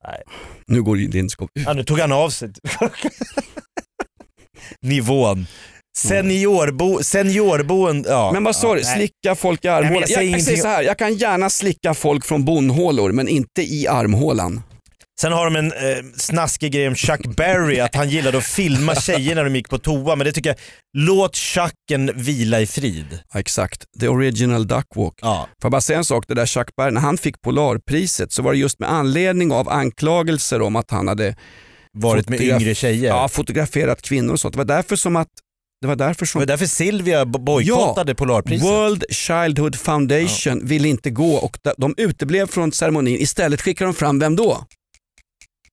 [0.04, 0.22] Nej.
[0.66, 1.50] Nu går din skåp.
[1.52, 2.52] Ja, nu tog han av sig.
[4.80, 5.46] Nivån.
[5.96, 8.30] Seniorbo, seniorboende, ja.
[8.32, 8.84] Men vad sa du?
[8.84, 9.94] Slicka folk i armhålan?
[9.94, 13.12] jag Jag, säger jag, säger ingenting- så här, jag kan gärna slicka folk från bondhålor
[13.12, 14.62] men inte i armhålan.
[15.20, 18.94] Sen har de en eh, snaskig grej om Chuck Berry, att han gillade att filma
[18.94, 20.16] tjejer när de gick på toa.
[20.16, 20.56] Men det tycker jag,
[20.96, 23.18] låt Chucken vila i frid.
[23.32, 25.14] Ja, exakt, the original duckwalk.
[25.22, 25.36] Ja.
[25.62, 28.42] Får jag bara säga en sak, det där Chuck Berry, när han fick Polarpriset så
[28.42, 31.36] var det just med anledning av anklagelser om att han hade
[31.92, 33.08] Varit med yngre tjejer.
[33.08, 34.52] ja, fotograferat kvinnor och sånt.
[34.54, 35.28] Det var därför som att
[35.80, 38.66] det var därför Det som var därför Silvia bo- bojkottade Polarpriset.
[38.68, 43.16] World Childhood Foundation ville inte gå och de- uteblev från ceremonin.
[43.20, 44.64] Istället skickade de fram vem då?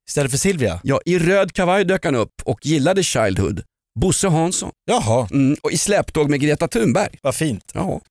[0.10, 0.80] Istället för Silvia.
[0.84, 3.62] Ja, i röd kavaj dök han upp och gillade Childhood.
[4.00, 4.72] Bosse Hansson.
[4.86, 7.18] Jaha, Mm, och i släptåg med Greta Thunberg.
[7.22, 7.72] vad fint.
[7.74, 8.02] Ja.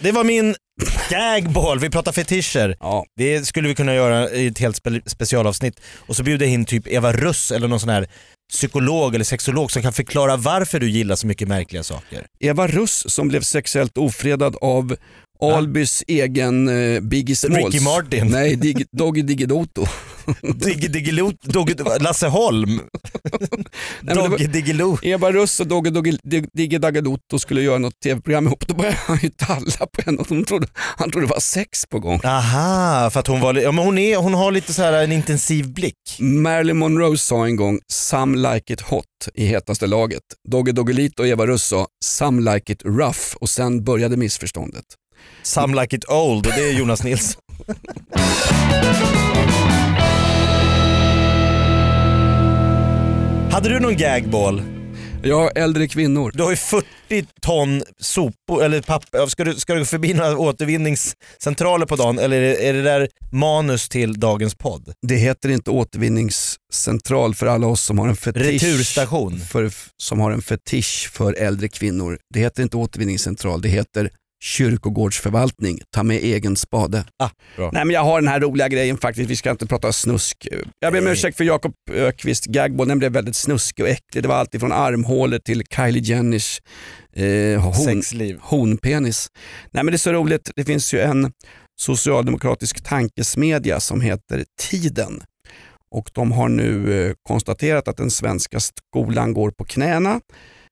[0.00, 0.54] Det var min
[1.10, 2.76] gagball, vi pratar fetischer.
[2.80, 3.04] ja.
[3.16, 5.80] Det skulle vi kunna göra i ett helt spe specialavsnitt.
[5.96, 8.06] Och så bjuder jag in typ Eva Russ eller någon sån här
[8.50, 12.26] psykolog eller sexolog som kan förklara varför du gillar så mycket märkliga saker.
[12.40, 14.96] Eva Russ som blev sexuellt ofredad av
[15.40, 17.74] Albys egen eh, Biggie Smalls.
[17.74, 18.26] Ricky Martin.
[18.26, 19.86] Nej, Dig Doggy Digidoto.
[20.54, 21.32] Digg, Diggiloo,
[22.00, 22.80] Lasse Holm.
[24.00, 24.98] Dogge Diggiloo.
[25.02, 28.66] Eva Russ och Doggy Doggy Dig- Diggy Daggadotto skulle göra något tv-program ihop.
[28.68, 31.86] Då började han ju talla på henne och de trodde, han trodde det var sex
[31.90, 32.20] på gång.
[32.24, 35.12] Aha, för att hon var ja, men hon, är, hon har lite så här en
[35.12, 35.96] intensiv blick.
[36.18, 39.04] Marilyn Monroe sa en gång “Some like it hot”
[39.34, 40.22] i hetaste laget.
[40.48, 44.84] Doggy Doggelito och Eva Russ sa “Some like it rough” och sen började missförståndet.
[45.42, 47.42] Some like it old och det är Jonas Nilsson.
[53.52, 54.62] Hade du någon gagball?
[55.24, 56.32] Har äldre kvinnor.
[56.34, 56.86] Du har ju 40
[57.42, 59.26] ton sopor, eller papper.
[59.26, 63.08] Ska du, ska du förbi några återvinningscentraler på dagen eller är det, är det där
[63.32, 64.92] manus till dagens podd?
[65.06, 68.42] Det heter inte återvinningscentral för alla oss som har en fetisch.
[68.42, 69.40] Returstation.
[69.40, 72.18] För, som har en fetisch för äldre kvinnor.
[72.34, 74.10] Det heter inte återvinningscentral, det heter
[74.42, 75.80] kyrkogårdsförvaltning.
[75.94, 77.04] Ta med egen spade.
[77.18, 77.28] Ah.
[77.58, 80.48] Nej men jag har den här roliga grejen faktiskt, vi ska inte prata snusk.
[80.78, 84.22] Jag ber om ursäkt för Jakob Ökvist gagball, den blev väldigt snuskig och äcklig.
[84.22, 86.60] Det var allt från armhålor till Kylie Jenners
[87.16, 88.38] eh, hon, Sexliv.
[88.40, 89.28] honpenis.
[89.70, 91.32] Nej men det är så roligt, det finns ju en
[91.80, 95.22] socialdemokratisk tankesmedja som heter Tiden.
[95.90, 100.20] Och de har nu eh, konstaterat att den svenska skolan går på knäna.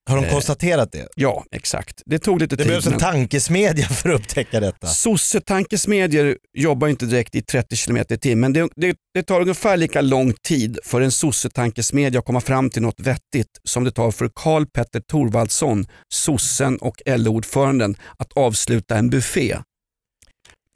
[0.09, 1.09] Har de Eh, konstaterat det?
[1.17, 2.03] Ja, exakt.
[2.07, 2.69] Det tog lite Det tid.
[2.69, 4.87] behövs en men- tankesmedja för att upptäcka detta.
[4.87, 8.53] Sossetankesmedjor jobbar inte direkt i 30 km i timmen.
[8.53, 12.83] Det, det, det tar ungefär lika lång tid för en sossetankesmedja att komma fram till
[12.83, 19.11] något vettigt som det tar för Karl Petter Thorvaldsson, sossen och LO-ordföranden att avsluta en
[19.11, 19.57] buffé.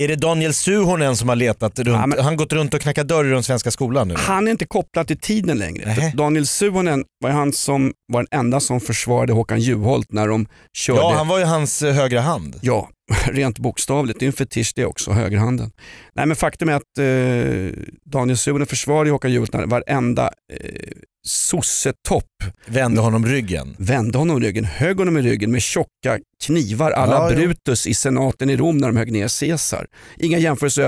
[0.02, 3.09] Är det Daniel Suhonen som har letat runt, Ja, men- han gått runt och knackat
[3.09, 4.14] dörr i den svenska skolan nu?
[4.18, 6.12] Han är inte kopplad till tiden längre.
[6.16, 11.00] Daniel Suhonen var han som var den enda som försvarade Håkan Juholt när de körde
[11.00, 12.57] Ja, han var ju hans högra hand.
[12.62, 12.88] Ja,
[13.26, 14.18] rent bokstavligt.
[14.18, 15.70] Det är en fetisch det också, högerhanden.
[16.14, 20.92] Nej men faktum är att eh, Daniel Suhonen försvarade Håkan Juholt när varenda eh,
[21.26, 22.24] sossetopp
[22.66, 23.76] Vände honom ryggen.
[23.78, 27.36] vände honom ryggen, högg honom i ryggen med tjocka knivar alla Ja.
[27.36, 29.86] Brutus i senaten i Rom när de högg ner Caesar.
[30.18, 30.82] Inga jämförelser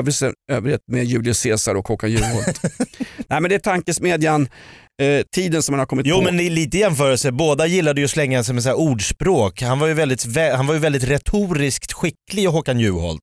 [0.52, 2.61] övrigt med Julius Caesar och Håkan Juholt.
[3.29, 4.48] Nej men det är tankesmedjan,
[5.02, 6.22] eh, tiden som man har kommit Jo på.
[6.24, 9.62] men i lite jämförelse, båda gillade ju att slänga sig med så ordspråk.
[9.62, 13.22] Han var ju väldigt, vä- han var ju väldigt retoriskt skicklig Håkan Juholt.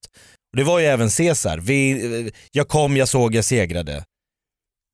[0.54, 1.58] Och det var ju även Caesar.
[1.58, 1.92] Vi,
[2.26, 4.04] eh, jag kom, jag såg, jag segrade.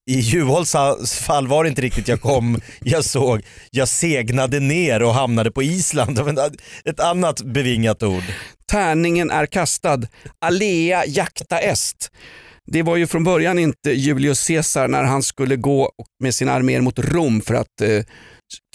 [0.10, 0.76] I Juholts
[1.20, 5.64] fall var det inte riktigt jag kom, jag såg, jag segnade ner och hamnade på
[5.64, 6.20] Island.
[6.86, 8.24] Ett annat bevingat ord.
[8.72, 10.00] Tärningen är kastad.
[10.46, 12.12] Alea jacta est.
[12.72, 15.92] Det var ju från början inte Julius Caesar när han skulle gå
[16.24, 18.04] med sina arméer mot Rom för att eh,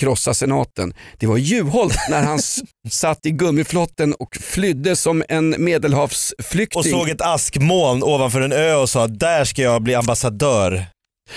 [0.00, 0.94] krossa senaten.
[1.18, 2.38] Det var Juholt när han
[2.90, 6.78] satt i gummiflotten och flydde som en medelhavsflykting.
[6.78, 10.87] Och såg ett askmoln ovanför en ö och sa där ska jag bli ambassadör.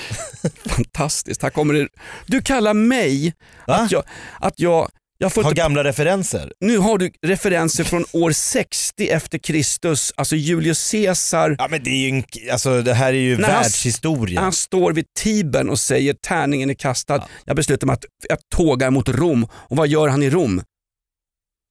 [0.65, 1.43] Fantastiskt.
[1.43, 1.87] Här kommer det.
[2.25, 3.33] Du kallar mig
[3.67, 3.75] Va?
[3.75, 4.03] att jag,
[4.39, 6.51] att jag, jag får Har inte, gamla referenser.
[6.59, 11.55] nu har du referenser från år 60 efter Kristus, alltså Julius Caesar.
[11.59, 14.41] Ja men det är ju en, alltså det här är ju När han- världshistoria.
[14.41, 17.23] Han står vid Tibern och säger tärningen är kastad.
[17.45, 19.47] Jag beslutar mig att jag tågar mot Rom.
[19.53, 20.61] Och vad gör han i Rom?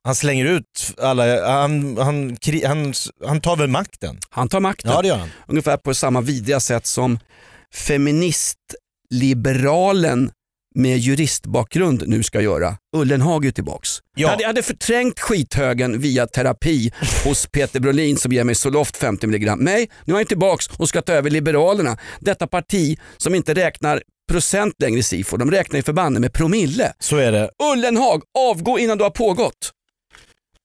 [0.04, 2.94] Han slänger ut alla, han, han, han,
[3.26, 4.18] han tar väl makten?
[4.30, 4.90] Han tar makten.
[4.90, 5.28] Ja det gör han.
[5.48, 7.18] Ungefär på samma vidriga sätt som
[7.74, 10.30] feministliberalen
[10.76, 12.76] med juristbakgrund nu ska göra.
[12.96, 13.88] Ullenhag är tillbaks.
[14.14, 14.22] Ja.
[14.22, 16.92] Jag, hade, jag hade förträngt skithögen via terapi
[17.24, 19.56] hos Peter Brolin som ger mig Zoloft 50 mg.
[19.56, 21.98] Nej, nu är jag tillbaks och ska ta över Liberalerna.
[22.20, 26.92] Detta parti som inte räknar procent längre i SIFO, de räknar ju förbanne med promille.
[26.98, 27.50] Så är det.
[27.72, 29.72] Ullenhag, avgå innan du har pågått.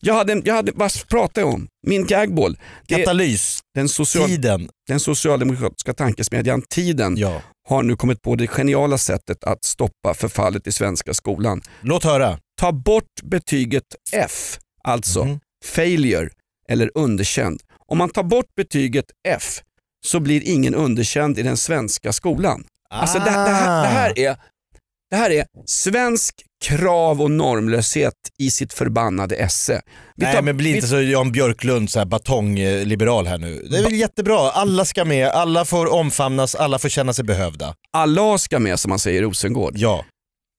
[0.04, 1.68] Jag hade, jag hade, vad pratar jag om?
[1.88, 2.58] Min gagball.
[2.88, 4.70] Katalys, den, social, tiden.
[4.88, 7.42] den socialdemokratiska tankesmedjan Tiden Ja.
[7.72, 11.62] Har nu kommit på det geniala sättet att stoppa förfallet i svenska skolan.
[11.82, 12.38] Låt höra.
[12.62, 15.40] Ta bort betyget F, alltså Mhm.
[15.66, 16.30] failure
[16.70, 17.62] eller underkänd.
[17.88, 19.62] Om man tar bort betyget F
[20.06, 22.64] så blir ingen underkänd i den svenska skolan.
[22.90, 24.38] Alltså det, det, här, det, här är,
[25.12, 29.82] det här är svensk krav och normlöshet i sitt förbannade esse.
[30.16, 33.68] Vi Nej tar- men bli vi- inte så Jan Björklund, så här batongliberal här nu.
[33.72, 37.76] Det är väl jättebra, alla ska med, alla får omfamnas, alla får känna sig behövda.
[37.98, 39.74] Allah ska med som man säger i Rosengård.
[39.76, 40.06] Ja.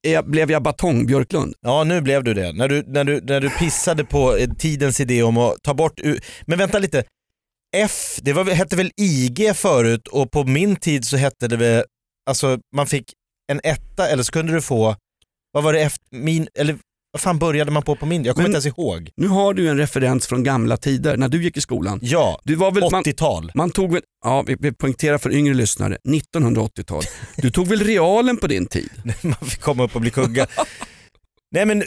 [0.07, 1.55] Är, blev jag batong Björklund?
[1.61, 2.53] Ja nu blev du det.
[2.53, 6.01] När du, när du, när du pissade på eh, tidens idé om att ta bort...
[6.47, 7.05] Men vänta lite.
[7.77, 11.85] F, det var, hette väl IG förut och på min tid så hette det väl,
[12.31, 13.13] alltså man fick
[13.53, 14.97] en etta eller så kunde du få,
[15.53, 16.79] vad var det efter, min, eller
[17.13, 18.25] vad fan började man på på min?
[18.25, 19.11] Jag kommer Men- inte ens ihåg.
[19.17, 21.99] Nu har du en referens från gamla tider när du gick i skolan.
[22.03, 23.53] Ja, Du var väl, man, 80-tal.
[23.55, 27.03] man tog väl, ja vi, vi poängterar för yngre lyssnare, 1980-tal.
[27.37, 28.91] Du tog väl realen på din tid?
[29.23, 30.47] man fick komma upp och bli kugga.
[31.55, 31.83] Nej men,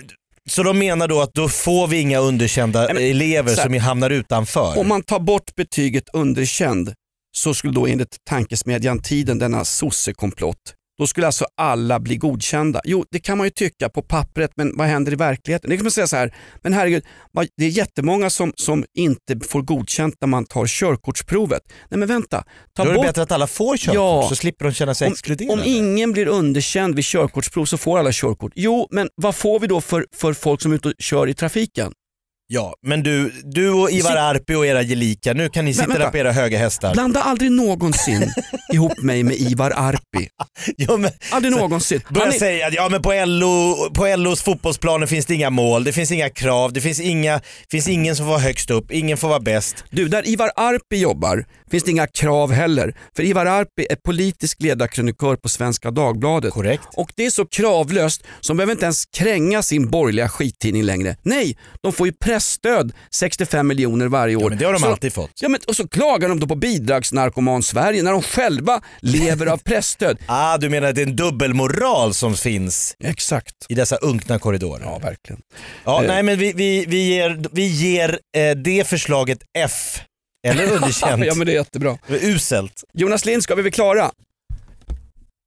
[0.49, 3.77] så de menar då att då får vi inga underkända Nej, men, elever här, som
[3.79, 4.77] hamnar utanför?
[4.79, 6.93] Om man tar bort betyget underkänd
[7.37, 12.81] så skulle då enligt tankesmedjan Tiden, denna sossekomplott, då skulle alltså alla bli godkända.
[12.85, 15.69] Jo, det kan man ju tycka på pappret, men vad händer i verkligheten?
[15.69, 17.03] Det kan man säga så här, men herregud,
[17.57, 21.61] det är jättemånga som, som inte får godkänt när man tar körkortsprovet.
[21.89, 22.43] Nej men vänta,
[22.75, 24.25] ta då är det bort bättre att alla får körkort Ja.
[24.29, 25.53] så slipper de känna sig om, exkluderade.
[25.53, 28.51] om ingen blir underkänd vid körkortsprov så får alla körkort.
[28.55, 31.33] Jo, men vad får vi då för, för folk som är ute och kör i
[31.33, 31.93] trafiken?
[32.47, 36.03] Ja, men du, du och Ivar Arpi och era gelika, nu kan ni sitta vänta.
[36.03, 36.93] där på era höga hästar.
[36.93, 38.33] Blanda aldrig någonsin
[38.73, 40.29] ihop mig med Ivar Arpi.
[40.77, 42.01] Ja, men, Aldrig någonsin.
[42.09, 45.83] börja är, säga att ja, men på, LO, på LOs fotbollsplaner finns det inga mål,
[45.83, 49.17] det finns inga krav, det finns, inga, finns ingen som får vara högst upp, ingen
[49.17, 49.83] får vara bäst.
[49.89, 52.95] du, där Ivar Arpi jobbar finns det inga krav heller.
[53.15, 56.53] För Ivar Arpi är politisk ledarkrönikör på Svenska Dagbladet.
[56.53, 56.83] Korrekt.
[56.93, 61.17] Och det är så kravlöst så de behöver inte ens kränga sin borgerliga skittidning längre.
[61.23, 64.41] Nej, de får ju pressstöd 65 miljoner varje år.
[64.43, 65.31] Ja, men det har de så, alltid fått.
[65.41, 70.17] Ja, men, och så klagar de då på bidragsnarkoman-Sverige när de själva lever av pressstöd.
[70.27, 73.53] Ah, du menar att det är en dubbelmoral som finns Exakt.
[73.69, 74.83] i dessa unkna korridorer?
[74.85, 75.41] Ja, verkligen.
[75.85, 76.07] Ja, Eh.
[76.07, 79.99] nej men vi, vi, vi ger, vi ger eh, det förslaget F.
[80.47, 81.25] Eller underkänt.
[81.25, 81.97] ja, men det är jättebra.
[82.09, 82.83] Uselt.
[82.93, 84.11] Jonas Lind, ska vi bli klara?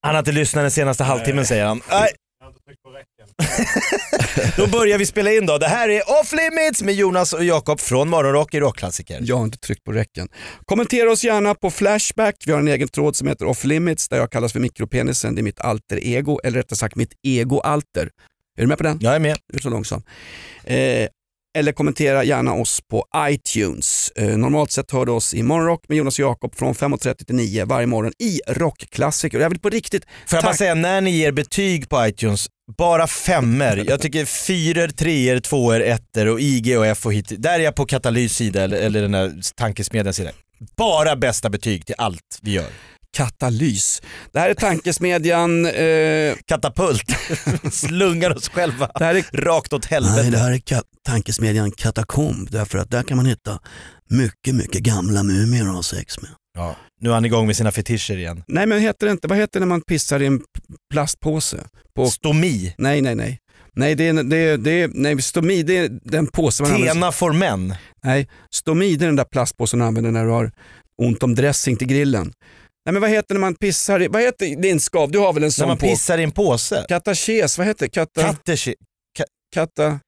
[0.03, 1.81] Han har inte lyssnat den senaste halvtimmen säger han.
[1.91, 2.11] Nej.
[4.57, 5.59] Då börjar vi spela in då.
[5.59, 9.19] Det här är Off Limits med Jonas och Jakob från Morgonrock i Rockklassiker.
[9.23, 10.29] Jag har inte tryckt på räcken.
[10.65, 12.37] Kommentera oss gärna på Flashback.
[12.47, 15.35] Vi har en egen tråd som heter Off Limits där jag kallas för mikropenisen.
[15.35, 18.11] Det är mitt alter ego, eller rättare sagt mitt ego-alter.
[18.57, 18.99] Är du med på den?
[19.01, 19.39] Jag är med.
[19.53, 20.03] Du är så långsam.
[20.65, 21.09] Eh,
[21.59, 24.13] eller kommentera gärna oss på iTunes.
[24.17, 27.35] Eh, normalt sett hör du oss i Morgonrock med Jonas och Jakob från 5.30 till
[27.35, 29.41] 9 varje morgon i Rockklassiker.
[29.41, 33.07] Jag vill på riktigt Får jag bara säga, när ni ger betyg på iTunes, bara
[33.07, 33.85] femmer.
[33.89, 37.33] Jag tycker fyror, treor, tvåor, ettor och IG och F och hit.
[37.39, 40.31] Där är jag på Katalys sida eller, eller den där tankesmedjans sida.
[40.77, 42.71] Bara bästa betyg till allt vi gör.
[43.17, 44.03] Katalys.
[44.33, 45.67] Det här är tankesmedjan.
[45.67, 47.05] Eh, Katapult.
[47.73, 50.23] Slungar oss själva det här är rakt åt helvete.
[50.23, 53.59] Nej, det här är ka- tankesmedjan Katakomb därför att där kan man hitta
[54.11, 56.31] mycket, mycket gamla mumier att ha sex med.
[56.55, 56.77] Ja.
[57.01, 58.45] Nu är han igång med sina fetischer igen.
[58.49, 60.41] Nej men heter det inte, vad heter det när man pissar i en
[60.93, 61.57] plastpåse?
[61.95, 62.75] På, Stomi.
[62.79, 63.39] nej nej nej.
[63.77, 66.95] Nej, det är, det är, det är, nej, stomi det är den påse man använder.
[66.95, 67.75] Tena for män.
[68.05, 70.51] Nej, stomi det är den där plastpåsen du använder när du har
[71.03, 72.33] ont om dressing till grillen.
[72.89, 75.11] Nej men vad heter när man pissar i, vad heter din skav?
[75.11, 75.87] Du har väl en När sån man på?
[75.87, 76.85] pissar i en påse.
[76.89, 77.89] Katakes, vad heter?
[77.89, 78.69] Kata, Katters,
[79.55, 80.01] kata...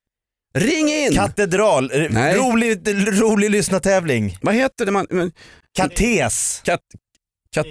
[0.55, 1.15] Ring in!
[1.15, 1.93] katedral.
[2.11, 2.37] Nej.
[2.37, 2.89] Rolig,
[3.23, 4.39] rolig lyssnartävling.
[4.43, 5.07] vad heter det man...
[5.11, 5.33] men-
[5.77, 6.63] Kates.
[6.65, 6.81] Kat,
[7.55, 7.67] kat,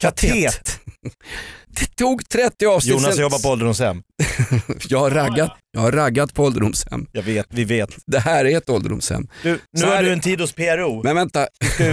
[0.00, 0.80] Katet.
[1.80, 4.02] det tog 30 avsnitt Jonas sen- jobbar på ålderdomshem.
[4.88, 7.06] Jag har raggat, jag har raggat på ålderdomshem.
[7.12, 7.90] Jag vet, vi vet.
[8.06, 9.28] Det här är ett ålderdomshem.
[9.42, 11.00] Du, nu har du en tid hos PRO.
[11.04, 11.92] Men vänta, Ska vi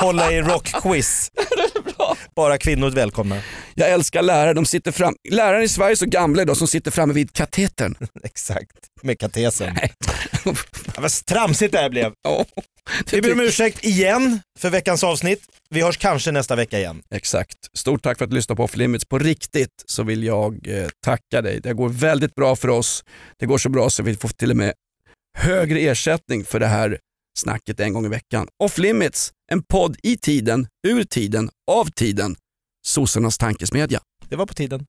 [0.00, 1.30] hålla i rockquiz.
[2.36, 3.42] Bara kvinnor välkomna.
[3.74, 4.54] jag älskar lärare.
[4.54, 7.94] De sitter fram, lärare i Sverige är så gamla idag som sitter framme vid katetern.
[8.24, 9.76] Exakt, med katesen.
[10.96, 12.12] Vad tramsigt det här blev.
[13.10, 15.42] Vi ber om ursäkt igen för veckans avsnitt.
[15.70, 17.02] Vi hörs kanske nästa vecka igen.
[17.14, 17.56] Exakt.
[17.78, 19.04] Stort tack för att du lyssnade på Off Limits.
[19.04, 21.60] På riktigt så vill jag eh, tacka dig.
[21.60, 23.04] Det går väldigt bra för oss.
[23.38, 24.72] Det går så bra så vi får till och med
[25.38, 26.98] högre ersättning för det här
[27.38, 28.48] snacket en gång i veckan.
[28.58, 32.36] Off Limits, en podd i tiden, ur tiden, av tiden.
[32.86, 34.00] Sossarnas tankesmedja.
[34.28, 34.86] Det var på tiden.